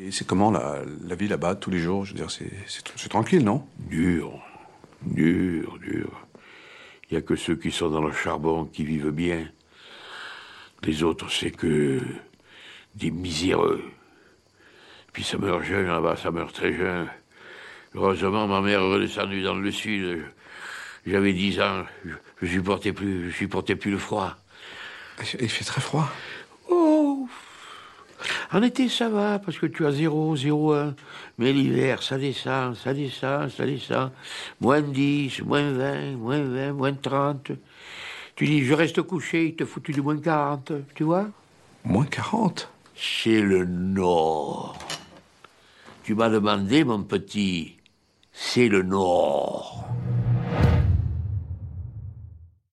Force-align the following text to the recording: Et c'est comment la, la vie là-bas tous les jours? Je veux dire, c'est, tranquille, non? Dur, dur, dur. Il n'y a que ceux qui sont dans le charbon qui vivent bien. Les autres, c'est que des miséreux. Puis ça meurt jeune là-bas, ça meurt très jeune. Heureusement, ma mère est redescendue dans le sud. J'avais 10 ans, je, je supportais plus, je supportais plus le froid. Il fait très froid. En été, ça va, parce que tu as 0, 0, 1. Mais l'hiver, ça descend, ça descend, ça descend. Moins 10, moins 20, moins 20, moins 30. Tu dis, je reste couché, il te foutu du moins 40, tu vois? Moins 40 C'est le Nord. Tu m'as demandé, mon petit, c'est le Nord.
Et 0.00 0.12
c'est 0.12 0.26
comment 0.26 0.50
la, 0.50 0.82
la 1.06 1.14
vie 1.16 1.26
là-bas 1.26 1.56
tous 1.56 1.70
les 1.70 1.80
jours? 1.80 2.04
Je 2.04 2.12
veux 2.12 2.18
dire, 2.18 2.30
c'est, 2.30 3.08
tranquille, 3.08 3.44
non? 3.44 3.66
Dur, 3.78 4.32
dur, 5.02 5.78
dur. 5.78 6.26
Il 7.10 7.14
n'y 7.14 7.18
a 7.18 7.22
que 7.22 7.34
ceux 7.34 7.56
qui 7.56 7.72
sont 7.72 7.90
dans 7.90 8.02
le 8.02 8.12
charbon 8.12 8.64
qui 8.64 8.84
vivent 8.84 9.10
bien. 9.10 9.50
Les 10.84 11.02
autres, 11.02 11.30
c'est 11.32 11.50
que 11.50 12.00
des 12.94 13.10
miséreux. 13.10 13.82
Puis 15.12 15.24
ça 15.24 15.36
meurt 15.36 15.64
jeune 15.64 15.86
là-bas, 15.86 16.16
ça 16.16 16.30
meurt 16.30 16.54
très 16.54 16.72
jeune. 16.72 17.08
Heureusement, 17.94 18.46
ma 18.46 18.60
mère 18.60 18.80
est 18.80 18.92
redescendue 18.92 19.42
dans 19.42 19.54
le 19.54 19.72
sud. 19.72 20.22
J'avais 21.06 21.32
10 21.32 21.60
ans, 21.60 21.84
je, 22.04 22.14
je 22.42 22.52
supportais 22.52 22.92
plus, 22.92 23.30
je 23.30 23.36
supportais 23.36 23.74
plus 23.74 23.90
le 23.90 23.98
froid. 23.98 24.36
Il 25.40 25.48
fait 25.48 25.64
très 25.64 25.80
froid. 25.80 26.08
En 28.50 28.62
été, 28.62 28.88
ça 28.88 29.10
va, 29.10 29.38
parce 29.38 29.58
que 29.58 29.66
tu 29.66 29.84
as 29.84 29.92
0, 29.92 30.36
0, 30.36 30.72
1. 30.72 30.94
Mais 31.36 31.52
l'hiver, 31.52 32.02
ça 32.02 32.16
descend, 32.16 32.74
ça 32.76 32.94
descend, 32.94 33.50
ça 33.50 33.66
descend. 33.66 34.10
Moins 34.60 34.80
10, 34.80 35.42
moins 35.42 35.70
20, 35.70 36.12
moins 36.16 36.42
20, 36.42 36.72
moins 36.72 36.94
30. 36.94 37.52
Tu 38.36 38.46
dis, 38.46 38.64
je 38.64 38.72
reste 38.72 39.02
couché, 39.02 39.48
il 39.48 39.56
te 39.56 39.64
foutu 39.66 39.92
du 39.92 40.00
moins 40.00 40.16
40, 40.16 40.72
tu 40.94 41.04
vois? 41.04 41.28
Moins 41.84 42.06
40 42.06 42.70
C'est 42.96 43.42
le 43.42 43.66
Nord. 43.66 44.78
Tu 46.04 46.14
m'as 46.14 46.30
demandé, 46.30 46.84
mon 46.84 47.02
petit, 47.02 47.76
c'est 48.32 48.68
le 48.68 48.82
Nord. 48.82 49.86